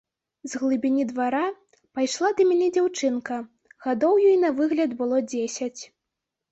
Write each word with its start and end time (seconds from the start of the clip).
З 0.51 0.61
глыбіні 0.61 1.03
двара 1.11 1.41
пайшла 1.99 2.33
да 2.39 2.47
мяне 2.53 2.71
дзяўчынка, 2.79 3.41
гадоў 3.89 4.13
ёй 4.29 4.37
на 4.47 4.53
выгляд 4.63 4.91
было 5.05 5.17
дзесяць. 5.33 5.81